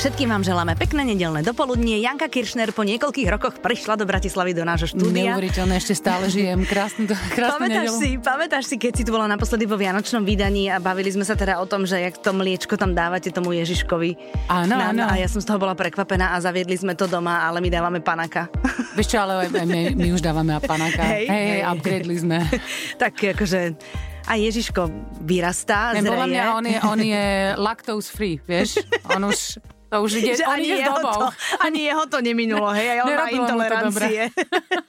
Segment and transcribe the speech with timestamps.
[0.00, 2.00] Všetkým vám želáme pekné nedelné dopoludnie.
[2.00, 5.36] Janka Kiršner po niekoľkých rokoch prišla do Bratislavy do nášho štúdia.
[5.36, 6.64] Neuveriteľné, ešte stále žijem.
[6.64, 7.04] Krásny,
[7.36, 7.98] krásny pamätáš nedelu.
[8.00, 11.36] si, pamätáš si, keď si tu bola naposledy vo Vianočnom vydaní a bavili sme sa
[11.36, 14.40] teda o tom, že jak to mliečko tam dávate tomu Ježiškovi.
[14.48, 15.04] Áno, áno.
[15.04, 18.00] A ja som z toho bola prekvapená a zaviedli sme to doma, ale my dávame
[18.00, 18.48] panaka.
[18.96, 21.12] Vieš čo, ale my, my už dávame panaka.
[21.12, 21.62] Hej, hej, hej.
[21.76, 22.38] upgradeli sme.
[23.04, 23.76] tak akože
[24.24, 24.80] a Ježiško
[25.28, 26.08] vyrastá, zreje.
[26.08, 27.24] Podľa mňa on je, on je
[27.68, 28.80] lactose free, vieš?
[29.12, 29.60] On už
[29.90, 31.26] to už ide, že ani, ide jeho to,
[31.66, 34.22] ani jeho to neminulo, hej, aj on má intolerancie.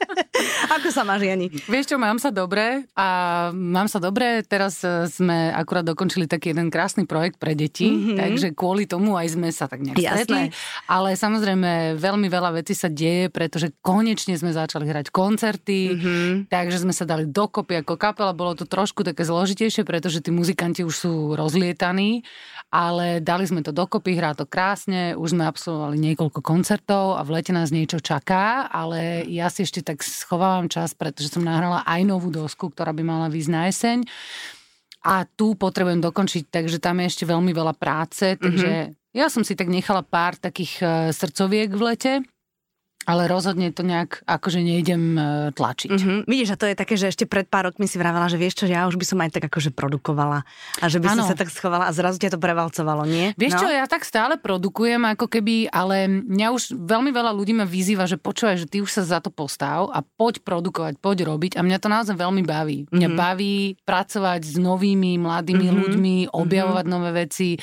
[0.80, 1.50] Ako sa máš, Jani?
[1.50, 3.08] Vieš čo, mám sa dobre a
[3.54, 4.46] mám sa dobre.
[4.46, 8.18] Teraz e, sme akurát dokončili taký jeden krásny projekt pre deti, mm-hmm.
[8.18, 10.54] takže kvôli tomu aj sme sa tak nejak stretli.
[10.86, 16.30] Ale samozrejme veľmi veľa vecí sa deje, pretože konečne sme začali hrať koncerty, mm-hmm.
[16.50, 18.38] takže sme sa dali dokopy ako kapela.
[18.38, 22.24] Bolo to trošku také zložitejšie, pretože tí muzikanti už sú rozlietaní,
[22.72, 27.24] ale dali sme to dokopy, hrá to krásne vlastne už sme absolvovali niekoľko koncertov a
[27.24, 31.88] v lete nás niečo čaká, ale ja si ešte tak schovávam čas, pretože som nahrala
[31.88, 33.98] aj novú dosku, ktorá by mala výsť na jeseň.
[35.08, 39.16] A tu potrebujem dokončiť, takže tam je ešte veľmi veľa práce, takže mm-hmm.
[39.16, 42.14] ja som si tak nechala pár takých eh, srdcoviek v lete,
[43.06, 45.22] ale rozhodne to nejak akože nejdem e,
[45.58, 45.90] tlačiť.
[45.90, 46.18] Mm-hmm.
[46.30, 48.66] Vidíš, a to je také, že ešte pred pár rokmi si vravela, že vieš čo,
[48.70, 50.46] ja už by som aj tak akože produkovala
[50.80, 51.26] a že by ano.
[51.26, 53.34] som sa tak schovala a zrazu ťa to prevalcovalo, nie?
[53.42, 53.62] Vieš no?
[53.66, 58.06] čo, ja tak stále produkujem ako keby, ale mňa už veľmi veľa ľudí ma vyzýva,
[58.06, 61.66] že počúvaj, že ty už sa za to postav a poď produkovať, poď robiť a
[61.66, 62.86] mňa to naozaj veľmi baví.
[62.94, 63.18] Mňa mm-hmm.
[63.18, 65.80] baví pracovať s novými, mladými mm-hmm.
[65.82, 67.02] ľuďmi, objavovať mm-hmm.
[67.02, 67.58] nové veci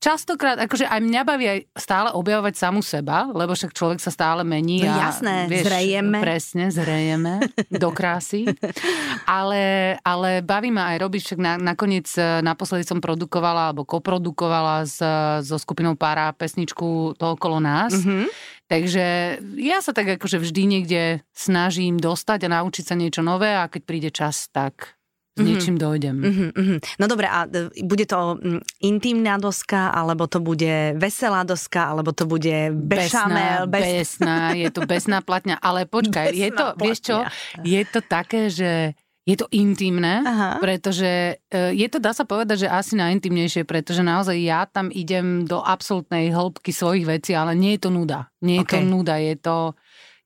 [0.00, 4.42] častokrát, akože aj mňa baví aj stále objavovať samu seba, lebo však človek sa stále
[4.42, 4.82] mení.
[4.82, 6.18] No a, jasné, vieš, zrejeme.
[6.24, 7.32] Presne, zrejeme
[7.68, 8.48] do krásy.
[9.30, 14.82] Ale, ale baví ma aj robiť, však na, nakoniec e, naposledy som produkovala alebo koprodukovala
[14.82, 14.98] s,
[15.46, 17.94] so skupinou Para pesničku To okolo nás.
[17.94, 18.26] Mm-hmm.
[18.66, 19.06] Takže
[19.58, 23.82] ja sa tak akože vždy niekde snažím dostať a naučiť sa niečo nové a keď
[23.86, 24.98] príde čas, tak
[25.38, 25.86] s niečím mm-hmm.
[25.86, 26.16] dojdem.
[26.18, 26.78] Mm-hmm, mm-hmm.
[26.98, 32.10] No dobre, a e, bude to mm, intimná doska, alebo to bude veselá doska, alebo
[32.10, 33.70] to bude bešamel?
[33.70, 33.84] Besná, bez...
[33.86, 36.82] besná, je to besná platňa, ale počkaj, besná je to, platňa.
[36.82, 37.16] vieš čo,
[37.62, 38.98] je to také, že
[39.28, 40.58] je to intimné, Aha.
[40.58, 45.46] pretože e, je to, dá sa povedať, že asi najintimnejšie, pretože naozaj ja tam idem
[45.46, 48.32] do absolútnej hĺbky svojich vecí, ale nie je to nuda.
[48.42, 48.82] Nie je okay.
[48.82, 49.56] to nuda, je to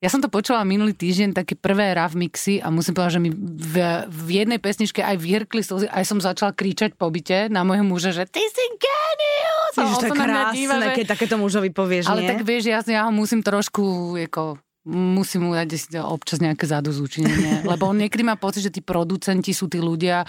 [0.05, 3.33] ja som to počula minulý týždeň, také prvé RAV mixy a musím povedať, že mi
[3.33, 7.81] v, v jednej pesničke aj vyhrkli slzy, aj som začala kričať po byte na môjho
[7.81, 9.73] muža, že ty si genius!
[9.73, 11.01] Ježiš, to je krásne, díva, že...
[11.01, 12.29] keď takéto mužovi povieš, Ale nie?
[12.29, 14.61] tak vieš, ja, ja ho musím trošku, ako,
[14.93, 19.65] musím mu dať občas nejaké zadozúčenie, lebo on niekedy má pocit, že tí producenti sú
[19.65, 20.21] tí ľudia,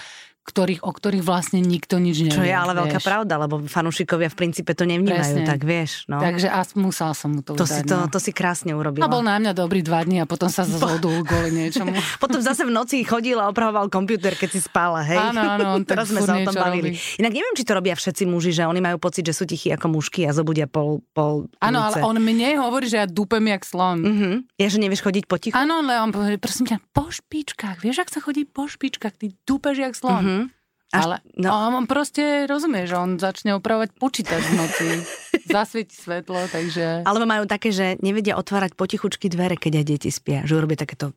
[0.47, 2.37] ktorých, o ktorých vlastne nikto nič nevie.
[2.37, 2.81] Čo je ale vieš.
[2.85, 5.49] veľká pravda, lebo fanúšikovia v princípe to nevnímajú, Presne.
[5.49, 6.05] tak vieš.
[6.07, 6.21] No.
[6.21, 8.11] Takže as musel som mu to, to udať, si to, no.
[8.13, 9.03] to si krásne urobil.
[9.03, 11.95] A bol na mňa dobrý dva dní a potom sa zhodul kvôli niečomu.
[12.23, 15.19] potom zase v noci chodil a opravoval počítač, keď si spala, hej?
[15.19, 16.97] Áno, áno, Teraz sme sa o tom bavili.
[16.97, 17.21] Robí.
[17.23, 19.93] Inak neviem, či to robia všetci muži, že oni majú pocit, že sú tichí ako
[19.93, 23.99] mužky a zobudia pol, pol Áno, ale on mne hovorí, že ja dúpem jak slon.
[24.03, 24.35] Uh-huh.
[24.59, 25.55] Ja, že nevieš chodiť po tichu?
[25.55, 27.85] Áno, ale on povie, prosím ťa, po špičkách.
[27.85, 30.23] Vieš, ak sa chodí po špičkách, ty dúpeš jak slon.
[30.23, 30.36] Uh-huh.
[30.95, 31.51] Až, ale no.
[31.51, 34.89] on proste rozumie, že on začne opravovať počítač v noci,
[35.57, 37.03] zasvieti svetlo, takže...
[37.03, 41.11] Alebo majú také, že nevedia otvárať potichučky dvere, keď aj deti spia, že urobia takéto...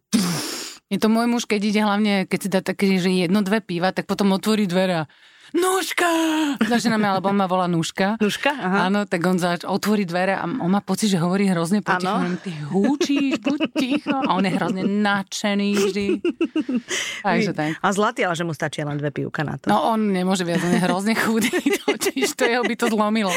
[0.89, 3.93] Je to môj muž, keď ide hlavne, keď si dá také, že jedno, dve piva,
[3.93, 5.05] tak potom otvorí dvere
[5.53, 6.09] Nuška!
[6.61, 8.21] Začína alebo on ma volá Nuška.
[8.21, 8.53] Nuška?
[8.53, 8.77] Aha.
[8.89, 12.09] Áno, tak on zač, otvorí dvere a on má pocit, že hovorí hrozne potichu.
[12.09, 12.37] Áno.
[12.37, 14.13] Ty húčíš, buď ticho.
[14.13, 16.05] A on je hrozne nadšený vždy.
[17.25, 17.71] Takže tak.
[17.81, 19.73] A zlatý, ale že mu stačí len dve pivka na to.
[19.73, 21.49] No on nemôže viac, on je hrozne chudý.
[21.85, 23.33] Totiž to jeho by to zlomilo.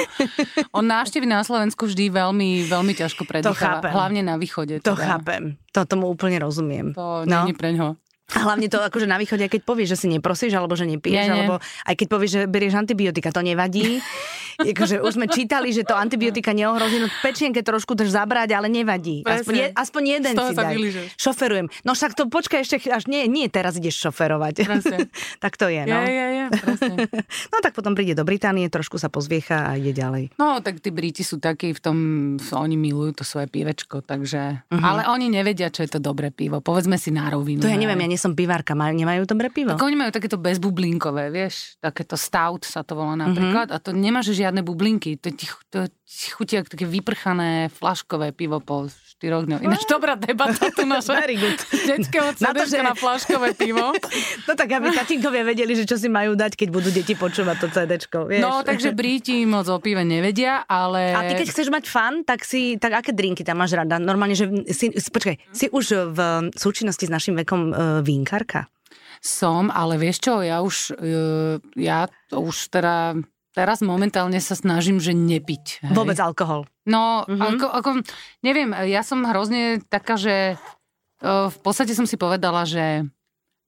[0.76, 3.88] On návštevy na Slovensku vždy veľmi, veľmi ťažko predýcháva.
[3.88, 4.84] Hlavne na východe.
[4.84, 5.16] To teda.
[5.16, 5.56] chápem.
[5.72, 6.92] To tomu úplne rozumiem.
[6.92, 7.48] To no.
[7.48, 7.96] nie je pre ňo.
[7.96, 11.60] A hlavne to akože na východe, keď povieš, že si neprosíš, alebo že nepiješ, alebo
[11.60, 13.98] aj keď povieš, že berieš antibiotika, to nevadí.
[14.60, 19.24] akože už sme čítali, že to antibiotika neohrozí, no pečienke trošku drž zabrať, ale nevadí.
[19.24, 20.74] Aspoň, je, aspoň jeden si daj.
[21.16, 21.66] Šoferujem.
[21.86, 24.66] No však to počkaj ešte, až nie, nie teraz ideš šoferovať.
[25.44, 25.96] tak to je, no.
[25.96, 26.46] Ja, ja, ja,
[27.52, 30.34] no tak potom príde do Británie, trošku sa pozviecha a ide ďalej.
[30.36, 31.96] No tak tí Briti sú takí v tom,
[32.38, 34.66] oni milujú to svoje pivečko, takže...
[34.68, 34.82] Uh-huh.
[34.82, 36.60] Ale oni nevedia, čo je to dobré pivo.
[36.60, 37.62] Povedzme si na rovinu.
[37.64, 39.72] To ja neviem, ja nie som pivárka, nemajú dobré pivo?
[39.72, 43.80] Tak oni majú takéto bezbublinkové, vieš, takéto stout sa to volá napríklad uh-huh.
[43.80, 45.14] a to nemáš žiadne bublinky.
[45.22, 45.86] To, ti, to
[46.34, 49.62] chutí ako také vyprchané flaškové pivo po štyroch dňoch.
[49.62, 51.22] Ináč dobrá debata tu naša.
[51.22, 51.54] Very good.
[51.70, 52.82] Detského na, to, že...
[52.82, 53.94] na flaškové pivo.
[54.50, 57.66] no tak aby tatínkovia vedeli, že čo si majú dať, keď budú deti počúvať to
[57.70, 58.18] CDčko.
[58.26, 58.42] Vieš?
[58.42, 61.14] No, takže Bríti moc o pive nevedia, ale...
[61.14, 64.02] A ty keď chceš mať fan, tak si, tak aké drinky tam máš rada?
[64.02, 66.18] Normálne, že si, počkaj, si už v
[66.58, 68.66] súčinnosti s našim vekom uh, vínkarka?
[69.22, 73.22] Som, ale vieš čo, ja už, uh, ja už teda
[73.52, 75.84] Teraz momentálne sa snažím, že nepiť.
[75.84, 75.92] Hej.
[75.92, 76.64] Vôbec alkohol.
[76.88, 77.60] No, mm-hmm.
[77.60, 77.88] ako, ako,
[78.40, 80.56] neviem, ja som hrozne taká, že
[81.22, 83.06] v podstate som si povedala, že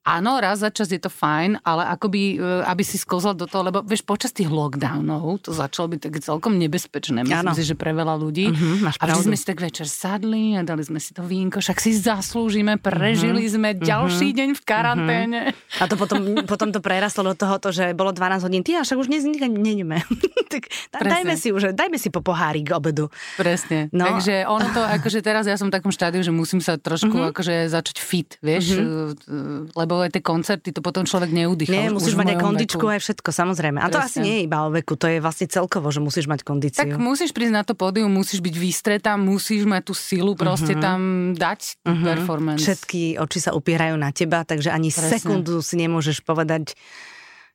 [0.04, 3.64] Áno, raz za čas je to fajn, ale akoby, e, aby si skozla do toho,
[3.64, 7.24] lebo vieš, počas tých lockdownov to začalo byť také celkom nebezpečné.
[7.24, 7.56] Myslím ano.
[7.56, 8.52] si, že pre veľa ľudí.
[8.52, 11.64] Uh-huh, máš a vždy sme si tak večer sadli a dali sme si to vínko,
[11.64, 13.56] však si zaslúžime, prežili uh-huh.
[13.56, 13.80] sme mhm.
[13.80, 14.38] ďalší uh-huh.
[14.44, 15.40] deň v karanténe.
[15.56, 15.80] Uh-huh.
[15.80, 16.20] A to potom,
[16.52, 20.04] potom to prerastlo do toho, že bolo 12 hodín, ty a však už dnes nejdeme.
[20.92, 23.08] tak dajme si už, dajme si po pohári k obedu.
[23.40, 23.88] Presne.
[23.88, 24.04] No.
[24.04, 27.32] Takže ono to, akože teraz ja som v takom štádiu, že musím sa trošku uh-huh.
[27.32, 29.72] akože začať fit, vieš, uh-huh.
[29.72, 31.70] lebo lebo aj tie koncerty, to potom človek neudýcha.
[31.70, 32.94] Nie, už, musíš už mať aj kondičku, veku.
[32.94, 33.78] aj všetko, samozrejme.
[33.78, 34.10] A to Presne.
[34.10, 36.82] asi nie je iba o veku, to je vlastne celkovo, že musíš mať kondíciu.
[36.82, 40.82] Tak musíš prísť na to pódium, musíš byť vystretá, musíš mať tú silu proste uh-huh.
[40.82, 41.00] tam
[41.38, 42.04] dať uh-huh.
[42.04, 42.60] performance.
[42.66, 45.22] Všetky oči sa upierajú na teba, takže ani Presne.
[45.22, 46.74] sekundu si nemôžeš povedať,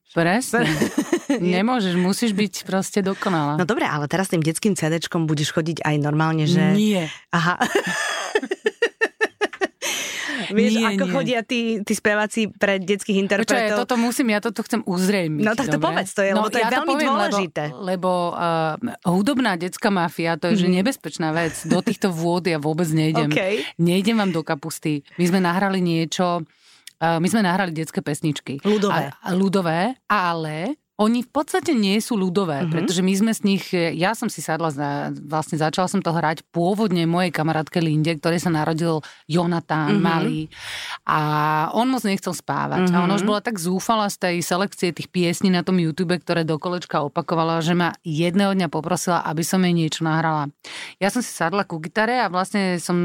[0.10, 0.66] Presne.
[1.54, 3.62] Nemôžeš, musíš byť proste dokonalá.
[3.62, 6.74] No dobre, ale teraz tým detským CDčkom budeš chodiť aj normálne, že...
[6.74, 7.14] Nie.
[7.30, 7.62] Aha.
[10.50, 11.14] Vieš, nie, ako nie.
[11.14, 13.56] chodia tí, tí speváci pre detských interpretov.
[13.56, 15.46] Počkaj, toto musím, ja toto chcem uzrejmiť.
[15.46, 15.86] No tak to dobre?
[15.94, 17.64] povedz, to je, no, lebo to je ja veľmi to poviem, dôležité.
[17.70, 20.62] Lebo, lebo uh, hudobná detská mafia, to je mm.
[20.62, 21.54] že nebezpečná vec.
[21.70, 23.30] Do týchto vôd ja vôbec nejdem.
[23.30, 23.64] Okay.
[23.78, 25.06] Nejdem vám do kapusty.
[25.22, 28.60] My sme nahrali niečo, uh, my sme nahrali detské pesničky.
[28.66, 29.14] Ľudové.
[29.14, 32.76] A, ľudové, ale oni v podstate nie sú ľudové, uh-huh.
[32.76, 34.68] pretože my sme z nich, ja som si sadla,
[35.16, 40.04] vlastne začala som to hrať pôvodne mojej kamarátke Linde, ktoré sa narodil Jonatán uh-huh.
[40.04, 40.52] malý
[41.08, 41.20] a
[41.72, 43.00] on moc nechcel spávať uh-huh.
[43.00, 46.44] a ona už bola tak zúfala z tej selekcie tých piesní na tom YouTube, ktoré
[46.44, 50.52] do kolečka opakovala, že ma jedného dňa poprosila, aby som jej niečo nahrala.
[51.00, 53.00] Ja som si sadla ku gitare a vlastne som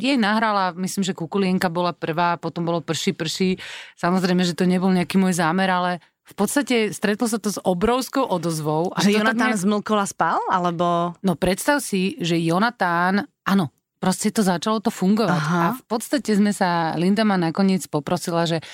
[0.00, 3.60] jej nahrala, myslím, že Kukulienka bola prvá, potom bolo Prší, Prší.
[4.00, 8.24] Samozrejme, že to nebol nejaký môj zámer, ale v podstate stretlo sa to s obrovskou
[8.24, 8.88] odozvou.
[8.96, 9.60] A že Jonatán nejak...
[9.60, 10.40] zmlkola spal?
[10.48, 11.12] Alebo...
[11.20, 13.68] No predstav si, že Jonatán, áno,
[14.00, 15.36] proste to začalo to fungovať.
[15.36, 15.60] Aha.
[15.60, 18.64] A v podstate sme sa, Linda ma nakoniec poprosila, že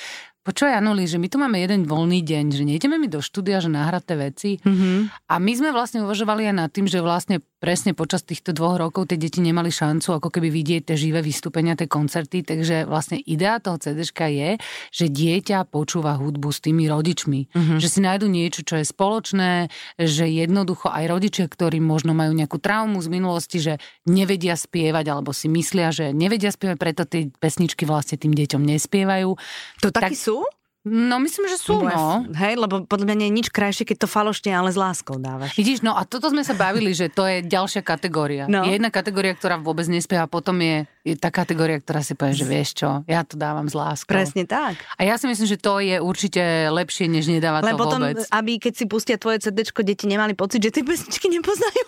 [0.41, 3.69] Počúvaj, Anuli, že my tu máme jeden voľný deň, že nejdeme mi do štúdia, že
[3.69, 4.56] nahraté veci.
[4.56, 5.29] Mm-hmm.
[5.29, 9.12] A my sme vlastne uvažovali aj nad tým, že vlastne presne počas týchto dvoch rokov
[9.12, 13.60] tie deti nemali šancu ako keby vidieť tie živé vystúpenia, tie koncerty, takže vlastne idea
[13.60, 14.56] toho CDčka je,
[14.90, 17.52] že dieťa počúva hudbu s tými rodičmi.
[17.52, 17.78] Mm-hmm.
[17.78, 19.68] Že si nájdu niečo, čo je spoločné,
[20.00, 23.76] že jednoducho aj rodičia, ktorí možno majú nejakú traumu z minulosti, že
[24.08, 29.36] nevedia spievať alebo si myslia, že nevedia spievať, preto tie pesničky vlastne tým deťom nespievajú.
[29.84, 30.40] To tak, sú?
[30.80, 32.24] No myslím, že sú, no.
[32.32, 35.52] Hej, lebo podľa mňa nie je nič krajšie, keď to falošne, ale s láskou dávaš.
[35.52, 38.48] Vidíš, no a toto sme sa bavili, že to je ďalšia kategória.
[38.48, 38.64] No.
[38.64, 42.48] Je jedna kategória, ktorá vôbec nespieva, potom je, je tá kategória, ktorá si povie, že
[42.48, 44.08] vieš čo, ja to dávam s láskou.
[44.08, 44.80] Presne tak.
[44.96, 48.24] A ja si myslím, že to je určite lepšie, než nedávať Len to potom, vôbec.
[48.32, 51.84] aby keď si pustia tvoje CD, deti nemali pocit, že tie pesničky nepoznajú.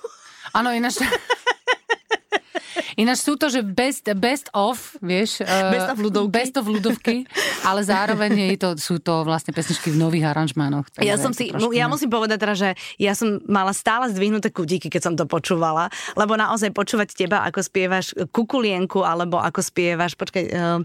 [0.52, 1.00] Áno, ináč...
[2.96, 5.40] Ináč sú to, že best, best of, vieš.
[5.74, 6.32] Best of ľudovky.
[6.32, 7.24] Best of ľudovky,
[7.64, 10.88] ale zároveň je to, sú to vlastne pesničky v nových aranžmánoch.
[11.00, 12.68] Ja som si, no, ja musím povedať teda, že
[13.00, 17.64] ja som mala stále zdvihnuté kudíky, keď som to počúvala, lebo naozaj počúvať teba, ako
[17.64, 20.80] spievaš kukulienku, alebo ako spievaš, počkaj, uh,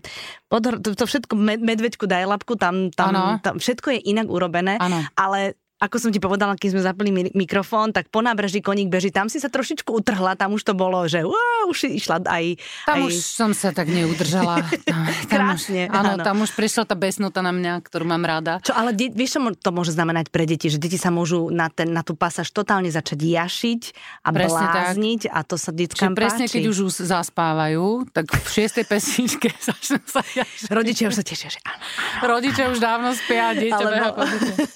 [0.48, 5.04] to, to všetko, med, medveďku daj labku, tam, tam, tam všetko je inak urobené, ano.
[5.20, 9.30] ale ako som ti povedala, keď sme zapli mikrofón, tak po nábreží koník beží, tam
[9.30, 12.58] si sa trošičku utrhla, tam už to bolo, že wow, už išla aj...
[12.90, 13.06] Tam aj...
[13.06, 14.64] už som sa tak neudržala.
[14.88, 15.92] Tam, Krásne.
[15.92, 18.64] Už, áno, áno, tam už prišla tá besnota na mňa, ktorú mám rada.
[18.64, 20.72] Čo, ale de- vieš, čo to môže znamenať pre deti?
[20.72, 23.82] Že deti sa môžu na, ten, na tú pasáž totálne začať jašiť
[24.24, 25.36] a presne blázniť tak.
[25.36, 26.54] a to sa detkám Čiže presne, páči.
[26.58, 30.72] keď už zaspávajú, tak v šiestej pesničke začnú sa jašiť.
[30.72, 31.84] Rodičia už sa tešia, že áno.
[31.84, 34.24] áno Rodičia už dávno spia dieťa Alebo...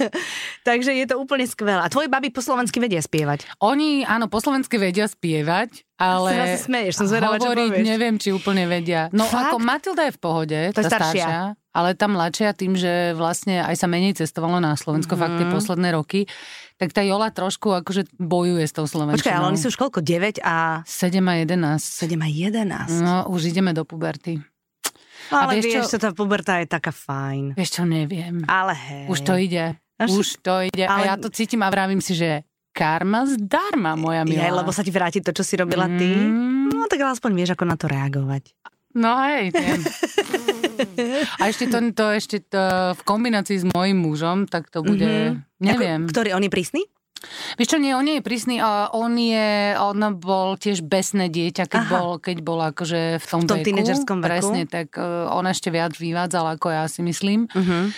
[0.68, 1.80] Takže Takže je to úplne skvelé.
[1.80, 3.48] A tvoji baby po slovensky vedia spievať?
[3.64, 6.60] Oni, áno, po slovensky vedia spievať, ale...
[6.60, 7.80] Sa smeješ, som zvedavá, čo povieš.
[7.88, 9.08] neviem, či úplne vedia.
[9.16, 9.56] No Fakt?
[9.56, 11.24] ako Matilda je v pohode, to tá staršia.
[11.24, 11.40] staršia.
[11.72, 15.20] Ale tá mladšia tým, že vlastne aj sa menej cestovalo na Slovensko mm.
[15.24, 15.56] fakt tie mhm.
[15.56, 16.28] posledné roky,
[16.76, 19.24] tak tá Jola trošku akože bojuje s tou Slovenskou.
[19.24, 20.04] Počkaj, ale oni sú už koľko?
[20.04, 20.84] 9 a...
[20.84, 21.56] 7 a 11.
[21.80, 23.00] 7 a 11.
[23.00, 24.44] No, už ideme do puberty.
[25.32, 27.56] Ale a vieš, vieš čo, tá puberta je taká fajn.
[27.56, 28.44] Vieš čo, neviem.
[28.52, 29.08] Ale hej.
[29.08, 29.80] Už to ide.
[30.02, 30.10] Až...
[30.18, 30.90] Už to ide.
[30.90, 31.06] Ale...
[31.06, 32.42] A ja to cítim a vravím si, že
[32.74, 34.48] karma zdarma, moja milá.
[34.48, 36.10] Je, lebo sa ti vráti to, čo si robila ty.
[36.10, 36.74] Mm.
[36.74, 38.58] No tak aspoň vieš, ako na to reagovať.
[38.92, 39.80] No hej, viem.
[41.40, 45.64] A ešte to, to, ešte to v kombinácii s mojím mužom, tak to bude, mm-hmm.
[45.64, 46.02] neviem.
[46.08, 46.82] Ako, ktorý, on je prísny?
[47.56, 51.70] Vieš čo, nie, on nie je prísny, a on je, on bol tiež besné dieťa,
[51.70, 51.92] keď Aha.
[51.94, 53.78] bol, keď bol akože v tom, v tom veku.
[53.86, 54.14] veku.
[54.20, 57.46] Presne, tak uh, on ešte viac vyvádzal, ako ja si myslím.
[57.54, 57.94] Uh-huh.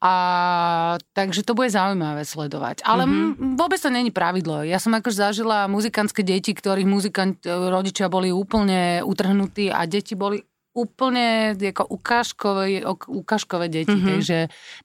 [0.00, 2.80] A takže to bude zaujímavé sledovať.
[2.88, 3.52] Ale mm-hmm.
[3.60, 4.64] vôbec to není pravidlo.
[4.64, 10.40] Ja som akož zažila muzikantské deti, ktorých muzikant, rodičia boli úplne utrhnutí a deti boli
[10.72, 12.80] úplne ako ukážkové,
[13.12, 13.92] ukážkové deti.
[13.92, 14.08] Mm-hmm.
[14.08, 14.38] Takže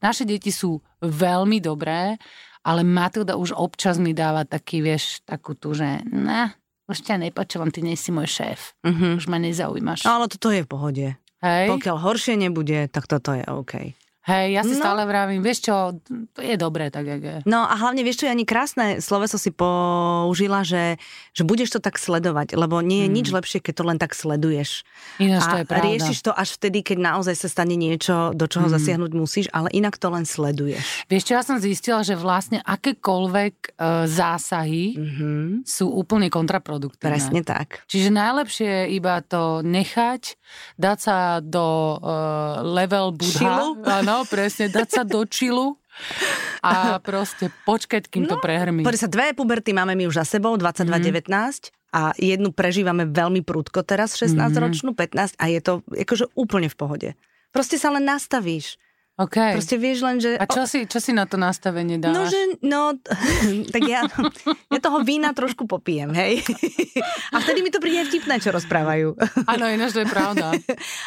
[0.04, 2.20] naše deti sú veľmi dobré,
[2.68, 6.52] ale Matilda už občas mi dáva taký, vieš, takú tu, že ne,
[6.92, 8.76] už ťa nepočúvam, ty nie si môj šéf.
[8.84, 9.12] Mm-hmm.
[9.16, 10.04] Už ma nezaujímaš.
[10.04, 11.08] Ale toto je v pohode.
[11.40, 11.72] Hej.
[11.72, 13.96] Pokiaľ horšie nebude, tak toto je OK.
[14.26, 14.82] Hej, ja si no.
[14.82, 16.02] stále vravím, vieš čo,
[16.34, 17.38] to je dobré tak, jak je.
[17.46, 20.98] No a hlavne, vieš čo, ani krásne sloveso si použila, že,
[21.38, 23.18] že budeš to tak sledovať, lebo nie je hmm.
[23.22, 24.82] nič lepšie, keď to len tak sleduješ.
[25.22, 25.86] Ináč to je pravda.
[25.86, 28.74] riešiš to až vtedy, keď naozaj sa stane niečo, do čoho hmm.
[28.74, 31.06] zasiahnuť musíš, ale inak to len sleduješ.
[31.06, 33.70] Vieš čo, ja som zistila, že vlastne akékoľvek e,
[34.10, 35.46] zásahy mm-hmm.
[35.70, 37.14] sú úplne kontraproduktívne.
[37.14, 37.86] Presne tak.
[37.86, 40.40] Čiže najlepšie je iba to nechať,
[40.80, 42.08] dať sa do e,
[42.74, 43.76] level budha.
[44.02, 45.76] Áno, No, presne, dať sa do čilu
[46.64, 48.88] a proste počkať, kým no, to prehrmí.
[48.88, 51.44] Poďme sa, dve puberty máme my už za sebou, 22-19 mm.
[51.92, 55.36] a jednu prežívame veľmi prúdko teraz, 16-ročnú, mm-hmm.
[55.36, 57.10] 15 a je to akože úplne v pohode.
[57.52, 58.80] Proste sa len nastavíš.
[59.16, 59.56] Okay.
[59.56, 60.36] Proste vieš len, že...
[60.36, 62.16] A čo si, čo si na to nastavenie dávaš?
[62.20, 62.82] No, že, no,
[63.74, 64.04] tak ja,
[64.68, 66.44] ja toho vína trošku popijem, hej.
[67.34, 69.16] A vtedy mi to príde vtipné, čo rozprávajú.
[69.56, 70.60] Áno, ináč to je pravda.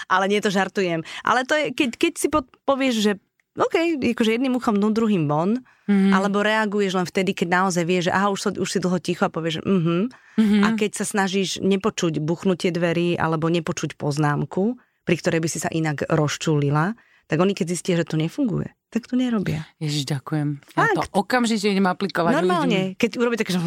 [0.09, 1.05] Ale nie to žartujem.
[1.21, 2.29] Ale to je, keď, keď si
[2.65, 3.13] povieš, že
[3.61, 6.15] OK, akože jedným uchom dnu, druhým von, mm-hmm.
[6.15, 9.29] alebo reaguješ len vtedy, keď naozaj vieš, že aha, už, so, už si dlho ticho
[9.29, 10.09] a povieš, mhm.
[10.39, 10.63] Mm-hmm.
[10.63, 15.67] A keď sa snažíš nepočuť buchnutie dverí alebo nepočuť poznámku, pri ktorej by si sa
[15.75, 16.95] inak rozčulila,
[17.29, 19.69] tak oni keď zistia, že to nefunguje, tak to nerobia.
[19.77, 20.65] Ježiš, ďakujem.
[20.73, 20.97] Ja Fakt.
[20.97, 22.33] to okamžite idem aplikovať.
[22.41, 22.99] Normálne, ľuďom.
[22.99, 23.61] keď urobí také, že...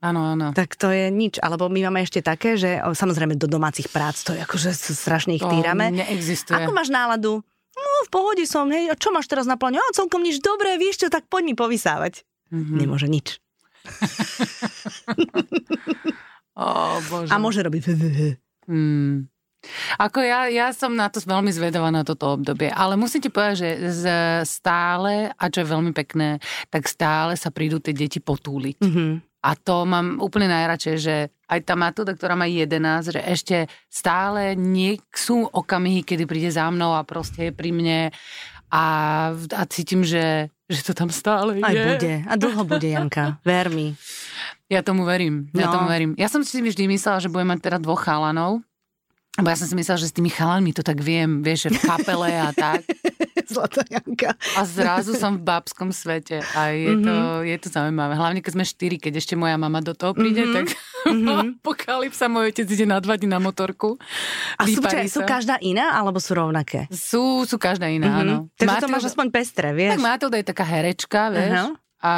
[0.00, 0.56] Áno, áno.
[0.56, 1.36] Tak to je nič.
[1.40, 5.44] Alebo my máme ešte také, že samozrejme do domácich prác, to je akože strašne ich
[5.44, 5.92] týrame.
[5.92, 6.64] Neexistuje.
[6.64, 7.44] Ako máš náladu?
[7.74, 8.88] No, v pohode som, hej.
[8.88, 9.80] A čo máš teraz na pláne?
[9.80, 10.40] A celkom nič.
[10.40, 12.24] Dobre, vieš čo, tak poď mi povysávať.
[12.52, 12.76] Mm-hmm.
[12.80, 13.40] Nemôže nič.
[16.60, 17.32] oh, bože.
[17.32, 17.84] A môže robiť.
[18.68, 19.28] Mm.
[19.98, 23.80] Ako ja, ja som na to veľmi zvedavá na toto obdobie, ale musím ti povedať,
[23.90, 24.16] že
[24.46, 28.78] stále, a čo je veľmi pekné, tak stále sa prídu tie deti potúliť.
[28.80, 29.12] Mm-hmm.
[29.44, 33.56] A to mám úplne najradšej, že aj tá Matúda, ktorá má 11, že ešte
[33.92, 38.08] stále nie sú okamihy, kedy príde za mnou a proste je pri mne
[38.72, 38.84] a,
[39.36, 41.68] a cítim, že, že to tam stále aj je.
[41.68, 42.14] Aj bude.
[42.24, 43.38] A dlho bude, Janka.
[43.44, 43.92] Ver mi.
[44.72, 45.52] Ja tomu verím.
[45.52, 45.78] Ja no.
[45.78, 46.16] tomu verím.
[46.16, 48.64] Ja som si vždy myslela, že budem mať teda dvoch chalanov,
[49.34, 51.78] Bo ja som si myslela, že s tými chalanmi to tak viem, vieš, že v
[51.90, 52.86] kapele a tak.
[53.50, 54.38] Zlatá Janka.
[54.54, 57.02] A zrazu som v babskom svete a je, mm-hmm.
[57.02, 58.14] to, je to zaujímavé.
[58.14, 60.54] Hlavne, keď sme štyri, keď ešte moja mama do toho príde, mm-hmm.
[60.54, 60.64] tak
[61.10, 61.58] mm-hmm.
[61.66, 63.98] apokalypsa, môj otec ide na dva dní na motorku.
[64.54, 66.86] A sú, čaj, sú každá iná, alebo sú rovnaké?
[66.94, 68.22] Sú, sú každá iná, mm-hmm.
[68.22, 68.36] áno.
[68.54, 69.98] Takže Matilda, to máš aspoň pestré, vieš?
[69.98, 71.58] Tak Matilda je taká herečka, vieš.
[71.58, 72.14] Uh-huh a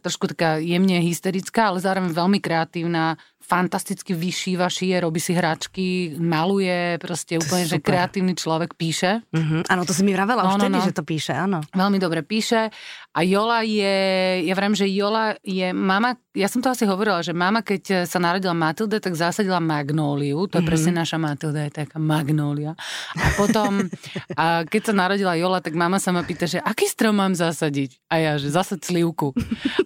[0.00, 6.98] trošku taká jemne hysterická, ale zároveň veľmi kreatívna, fantasticky vyšíva, šije, robí si hračky, maluje,
[6.98, 9.22] proste úplne, že kreatívny človek píše.
[9.30, 9.70] Mm-hmm.
[9.70, 10.82] Áno, to si mi vravela no, už no, no.
[10.82, 11.62] že to píše, áno.
[11.70, 12.74] Veľmi dobre píše.
[13.16, 13.96] A Jola je,
[14.44, 18.20] ja viem, že Jola je mama, ja som to asi hovorila, že mama, keď sa
[18.20, 20.68] narodila Matilde, tak zasadila magnóliu, to je mm-hmm.
[20.68, 22.76] presne naša Matilda, je taká magnólia.
[23.16, 23.88] A potom,
[24.36, 28.04] a keď sa narodila Jola, tak mama sa ma pýta, že aký strom mám zasadiť?
[28.12, 29.32] A ja, že zasad slivku.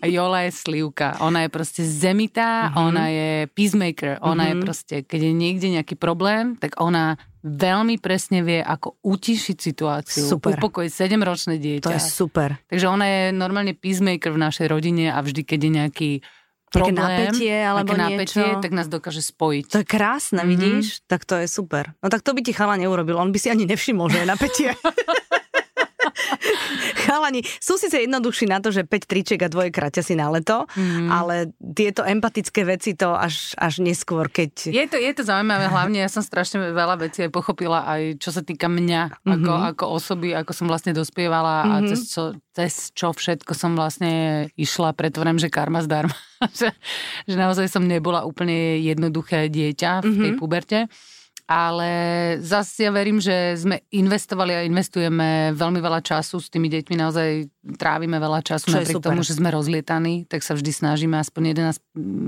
[0.03, 1.15] A Jola je slivka.
[1.23, 2.83] Ona je proste zemitá, mm-hmm.
[2.83, 4.19] ona je peacemaker.
[4.27, 4.51] Ona mm-hmm.
[4.51, 4.65] je mhm.
[4.67, 10.25] proste, keď je niekde nejaký problém, tak ona veľmi presne vie, ako utišiť situáciu.
[10.25, 10.61] Super.
[10.61, 11.89] Upokojiť 7-ročné dieťa.
[11.89, 12.61] To je super.
[12.69, 16.11] Takže ona je normálne peacemaker v našej rodine a vždy, keď je nejaký
[16.71, 18.63] problém, napätie alebo napätie, niečo.
[18.63, 19.65] tak nás dokáže spojiť.
[19.75, 20.53] To je krásne, mm-hmm.
[20.55, 20.87] vidíš?
[21.11, 21.93] Tak to je super.
[21.99, 23.19] No tak to by ti chala neurobil.
[23.19, 24.71] On by si ani nevšimol, že je napätie.
[27.07, 30.67] Chalani, sú síce jednoduchší na to, že 5 triček a dvoje kraťa si na leto,
[30.77, 31.09] mm.
[31.09, 34.71] ale tieto empatické veci to až, až neskôr, keď...
[34.71, 38.31] Je to, je to zaujímavé, hlavne ja som strašne veľa vecí aj pochopila, aj čo
[38.31, 39.35] sa týka mňa mm-hmm.
[39.35, 41.73] ako, ako osoby, ako som vlastne dospievala mm-hmm.
[41.73, 41.89] a mhm.
[41.89, 42.23] cez čo,
[42.55, 46.17] cez čo všetko som vlastne išla, preto že karma zdarma.
[46.59, 46.73] že,
[47.29, 50.41] že naozaj som nebola úplne jednoduché dieťa v tej mm-hmm.
[50.41, 50.89] puberte.
[51.51, 51.91] Ale
[52.39, 57.51] zase ja verím, že sme investovali a investujeme veľmi veľa času s tými deťmi, naozaj
[57.75, 61.67] trávime veľa času, Čo napriek tomu, že sme rozlietaní, tak sa vždy snažíme aspoň jeden,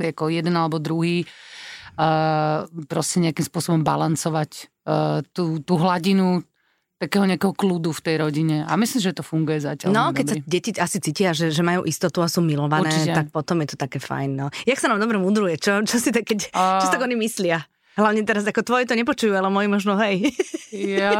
[0.02, 6.42] ako jeden alebo druhý uh, proste nejakým spôsobom balancovať uh, tú, tú hladinu
[6.98, 8.56] takého nejakého kľudu v tej rodine.
[8.62, 9.90] A myslím, že to funguje zatiaľ.
[9.90, 13.10] No, keď sa deti asi cítia, že, že majú istotu a sú milované, Určite.
[13.10, 14.30] tak potom je to také fajn.
[14.38, 14.46] No.
[14.66, 15.58] Jak sa nám dobre mudruje?
[15.58, 16.78] Čo, čo si tak, keď, a...
[16.78, 17.66] čo si tak oni myslia?
[17.92, 20.32] Hlavne teraz ako tvoje to nepočujú, ale moji možno hej.
[20.72, 21.12] Ja.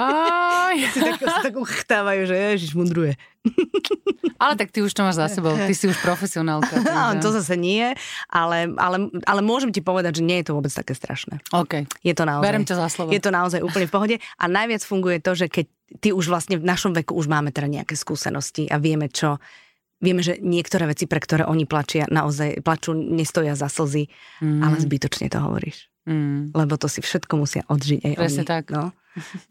[0.92, 3.20] si tak, si tak uchtávajú, že ježiš, mudruje.
[4.40, 6.80] Ale tak ty už to máš za sebou, ty si už profesionálka.
[6.92, 7.92] No, to zase nie,
[8.30, 11.42] ale, ale, ale môžem ti povedať, že nie je to vôbec také strašné.
[11.50, 11.84] OK.
[12.00, 12.46] Je to naozaj.
[12.46, 13.10] Berem ťa za slovo.
[13.10, 15.66] Je to naozaj úplne v pohode a najviac funguje to, že keď
[16.00, 19.36] ty už vlastne v našom veku už máme teda nejaké skúsenosti a vieme čo,
[20.02, 24.10] Vieme, že niektoré veci, pre ktoré oni plačia, naozaj plačú, nestoja za slzy,
[24.42, 24.58] mm.
[24.58, 25.91] ale zbytočne to hovoríš.
[26.02, 26.50] Mm.
[26.50, 28.50] Lebo to si všetko musia odžiť aj Presne oni.
[28.50, 28.64] tak.
[28.74, 28.90] No.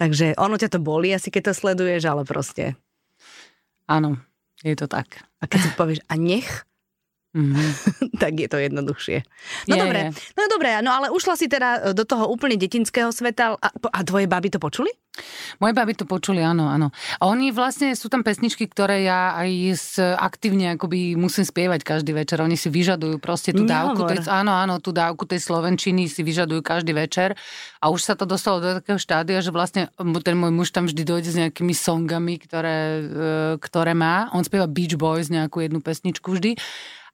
[0.01, 2.75] Takže ono ťa to bolí asi, keď to sleduješ, ale proste...
[3.87, 4.17] Áno,
[4.63, 5.23] je to tak.
[5.39, 6.47] A keď si povieš, a nech,
[7.31, 8.11] Mm-hmm.
[8.23, 9.23] tak je to jednoduchšie.
[9.71, 10.09] No je, dobre, je.
[10.35, 14.27] no dobre, no ale ušla si teda do toho úplne detinského sveta a, a tvoje
[14.27, 14.91] baby to počuli?
[15.59, 16.87] Moje baby to počuli, áno, áno.
[17.19, 19.75] A oni vlastne, sú tam pesničky, ktoré ja aj
[20.15, 22.39] aktívne akoby musím spievať každý večer.
[22.39, 26.63] Oni si vyžadujú proste tú dávku, tej, áno, áno, tú dávku tej slovenčiny si vyžadujú
[26.63, 27.35] každý večer.
[27.83, 29.91] A už sa to dostalo do takého štádia, že vlastne
[30.23, 33.03] ten môj muž tam vždy dojde s nejakými songami, ktoré, e,
[33.59, 34.31] ktoré má.
[34.31, 36.55] On spieva Beach Boys, nejakú jednu pesničku vždy.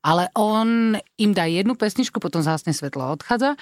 [0.05, 3.57] Ale on im dá jednu pesničku, potom zásne svetlo odchádza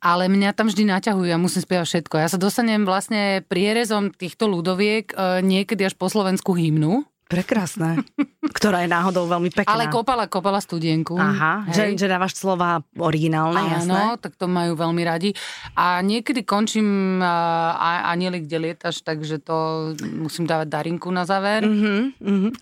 [0.00, 2.14] ale mňa tam vždy naťahujú, ja musím spievať všetko.
[2.20, 7.08] Ja sa dostanem vlastne prierezom týchto ľudoviek e, niekedy až po slovenskú hymnu.
[7.26, 8.06] Prekrásne.
[8.56, 9.74] Ktorá je náhodou veľmi pekná.
[9.74, 11.18] Ale kopala, kopala studienku.
[11.18, 13.90] Aha, že, že dávaš slova originálne, Áno, jasné.
[13.98, 15.34] Áno, tak to majú veľmi radi.
[15.74, 21.66] A niekedy končím uh, Anieli, kde lietaš, takže to musím dávať Darinku na záver.
[21.66, 22.52] Mm-hmm, mm-hmm.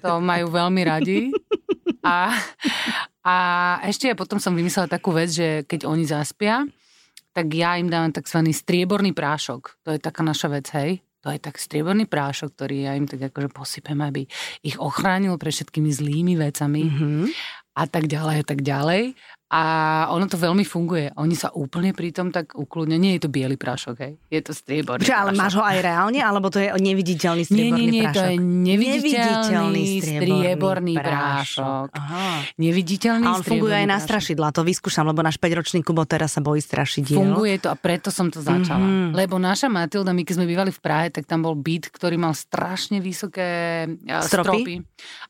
[0.00, 1.28] To majú veľmi radi.
[2.04, 2.32] A,
[3.24, 3.34] a
[3.86, 6.64] ešte ja potom som vymyslela takú vec, že keď oni zaspia,
[7.32, 8.42] tak ja im dávam tzv.
[8.50, 9.82] strieborný prášok.
[9.86, 11.02] To je taká naša vec, hej?
[11.26, 14.26] To je tak strieborný prášok, ktorý ja im tak akože posypem, aby
[14.62, 16.82] ich ochránil pre všetkými zlými vecami.
[16.86, 17.22] Mm-hmm.
[17.78, 19.18] A tak ďalej, a tak ďalej.
[19.48, 19.62] A
[20.12, 21.16] ono to veľmi funguje.
[21.16, 23.00] Oni sa úplne pritom tak ukludne.
[23.00, 24.12] Nie je to biely prášok, hej.
[24.28, 27.88] Je to strieborný Čiže, ale máš ho aj reálne, alebo to je neviditeľný strieborný nie,
[27.88, 28.20] nie, nie, prášok?
[28.20, 31.88] to je neviditeľný, strieborný, prášok.
[31.96, 32.44] Aha.
[32.60, 34.52] Neviditeľný A on funguje aj na strašidla.
[34.52, 37.16] To vyskúšam, lebo náš 5-ročný Kubo teraz sa bojí strašidiel.
[37.16, 38.84] Funguje to a preto som to začala.
[38.84, 39.16] Mm-hmm.
[39.16, 42.36] Lebo naša Matilda, my keď sme bývali v Prahe, tak tam bol byt, ktorý mal
[42.36, 43.88] strašne vysoké
[44.28, 44.28] stropy.
[44.28, 44.74] stropy.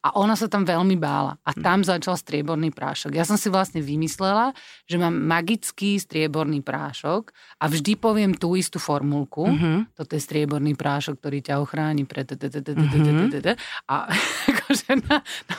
[0.02, 1.38] A ona sa tam veľmi bála.
[1.46, 3.14] A tam začal strieborný prášok.
[3.14, 4.56] Ja som si vlastne vymyslel vymyslela,
[4.88, 9.44] že mám magický strieborný prášok a vždy poviem tú istú formulku.
[9.44, 9.92] Mm-hmm.
[9.92, 14.08] Toto je strieborný prášok, ktorý ťa ochráni pre a
[14.48, 14.90] akože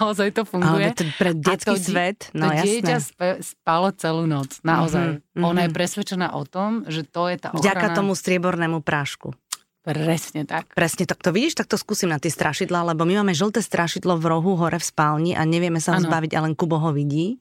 [0.01, 0.89] naozaj to funguje.
[0.97, 2.65] Ale pre detský svet, no jasné.
[2.65, 2.97] dieťa
[3.45, 5.21] spalo celú noc, naozaj.
[5.37, 7.61] Ona je presvedčená o tom, že to je tá ochrana.
[7.61, 9.37] Vďaka tomu striebornému prášku.
[9.79, 10.75] Presne tak.
[10.75, 14.19] Presne tak to vidíš, tak to skúsim na tie strašidla, lebo my máme žlté strašidlo
[14.19, 17.39] v rohu hore v spálni a nevieme sa ho zbaviť, ale len Kubo ho vidí.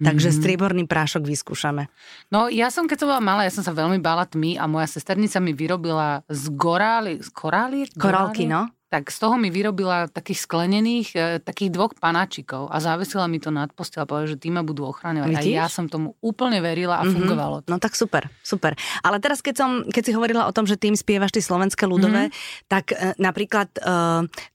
[0.00, 0.40] Takže mm-hmm.
[0.40, 1.92] strieborný prášok vyskúšame.
[2.32, 4.88] No ja som, keď som bola malá, ja som sa veľmi bála tmy a moja
[4.88, 7.84] sesternica mi vyrobila z gorály, z korály?
[7.92, 8.72] Korálky, no.
[8.90, 13.54] Tak z toho mi vyrobila takých sklenených, e, takých dvoch panáčikov a závesila mi to
[13.54, 15.30] nad postel a povedala, že tí ma budú ochraňovať.
[15.30, 15.54] Vidíš?
[15.54, 17.14] A ja som tomu úplne verila a mm-hmm.
[17.14, 17.70] fungovalo to.
[17.70, 18.74] No tak super, super.
[19.06, 22.34] Ale teraz, keď, som, keď si hovorila o tom, že tým spievaš tie slovenské ľudové,
[22.34, 22.66] mm-hmm.
[22.66, 23.80] tak e, napríklad e,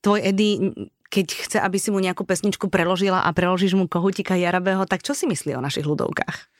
[0.03, 0.49] tvoj Edy
[1.15, 5.15] keď chce, aby si mu nejakú pesničku preložila a preložíš mu kohutika Jarabého, tak čo
[5.15, 6.51] si myslí o našich ľudovkách?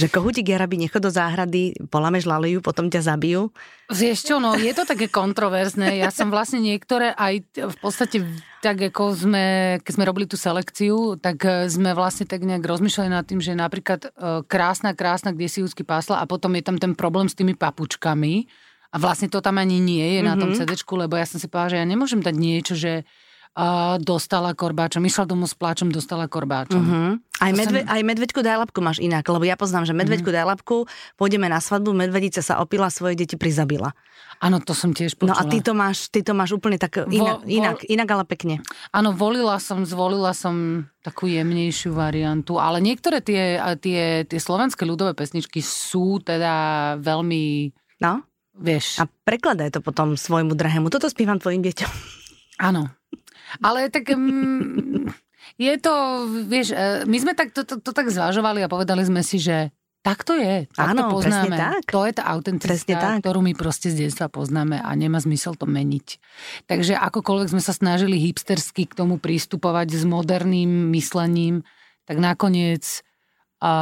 [0.00, 3.52] Že kohutik Jarabi nechod do záhrady, polameš laliju, potom ťa zabijú?
[3.92, 6.00] Vieš čo, no je to také kontroverzné.
[6.00, 8.24] Ja som vlastne niektoré aj v podstate
[8.64, 9.44] tak ako sme,
[9.84, 13.56] keď sme robili tú selekciu, tak e, sme vlastne tak nejak rozmýšľali nad tým, že
[13.56, 14.08] napríklad e,
[14.48, 18.48] krásna, krásna, kde si úzky pásla a potom je tam ten problém s tými papučkami
[18.92, 20.28] a vlastne to tam ani nie je mm-hmm.
[20.28, 20.56] na tom mhm.
[20.60, 23.08] cd lebo ja som si povedala, že ja nemôžem dať niečo, že
[23.50, 25.02] a dostala korbáčom.
[25.02, 26.80] Išla domov s pláčom, dostala korbáčom.
[26.80, 27.10] Uh-huh.
[27.42, 27.90] Aj, medve, som...
[27.90, 30.38] aj medveďku dajlapku máš inak, lebo ja poznám, že medveďku uh-huh.
[30.38, 30.76] dajlapku,
[31.18, 33.90] pôjdeme na svadbu, medvedica sa opila, svoje deti prizabila.
[34.38, 35.34] Áno, to som tiež počula.
[35.34, 38.24] No a ty to máš, ty to máš úplne tak inak, vo, inak, inak ale
[38.24, 38.62] pekne.
[38.94, 45.12] Áno, volila som, zvolila som takú jemnejšiu variantu, ale niektoré tie, tie, tie slovenské ľudové
[45.18, 47.74] pesničky sú teda veľmi...
[48.00, 48.22] No?
[48.56, 49.02] Vieš.
[49.02, 50.88] A prekladaj to potom svojmu drahému.
[50.88, 51.90] Toto spievam tvojim deťom.
[52.60, 52.99] Áno.
[53.58, 54.14] Ale tak...
[54.14, 55.10] Mm,
[55.58, 55.94] je to,
[56.46, 59.74] vieš, e, my sme tak to, to, to tak zvažovali a povedali sme si, že
[60.00, 61.52] Tak to je, tak Áno, to poznáme.
[61.52, 61.84] tak.
[61.92, 66.16] To je tá autenticita, ktorú my proste z detstva poznáme a nemá zmysel to meniť.
[66.64, 71.60] Takže akokoľvek sme sa snažili hipstersky k tomu prístupovať s moderným myslením,
[72.08, 73.04] tak nakoniec
[73.60, 73.72] a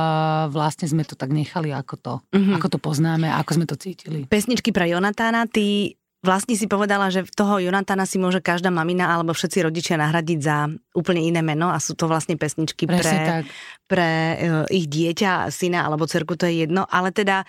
[0.50, 2.58] vlastne sme to tak nechali, ako to, mm-hmm.
[2.58, 4.26] ako to poznáme, ako sme to cítili.
[4.26, 9.30] Pesničky pre Jonatána, ty vlastne si povedala, že toho Jonatána si môže každá mamina alebo
[9.30, 13.44] všetci rodičia nahradiť za úplne iné meno a sú to vlastne pesničky Presne pre, tak.
[13.86, 17.46] pre uh, ich dieťa, syna alebo cerku, to je jedno, ale teda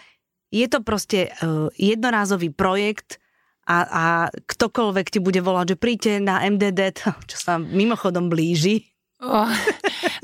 [0.54, 3.18] je to proste uh, jednorázový projekt
[3.70, 4.04] a, a
[4.34, 8.86] ktokoľvek ti bude volať, že príďte na MDD, čo sa mimochodom blíži.
[9.20, 9.52] Oh,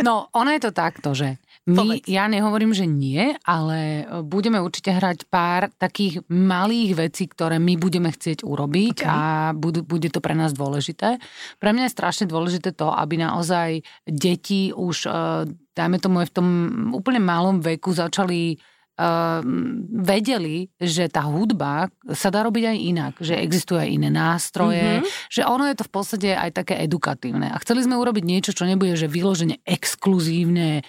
[0.08, 4.94] no, ono je to takto, že my, ja nehovorím, že nie, ale e, budeme určite
[4.94, 9.10] hrať pár takých malých vecí, ktoré my budeme chcieť urobiť okay.
[9.10, 11.18] a budú, bude to pre nás dôležité.
[11.58, 16.48] Pre mňa je strašne dôležité to, aby naozaj deti už, e, dajme tomu, v tom
[16.94, 18.62] úplne malom veku začali
[18.96, 19.44] Uh,
[19.92, 25.28] vedeli, že tá hudba sa dá robiť aj inak, že existujú aj iné nástroje, mm-hmm.
[25.28, 27.52] že ono je to v podstate aj také edukatívne.
[27.52, 30.88] A chceli sme urobiť niečo, čo nebude že vyložene exkluzívne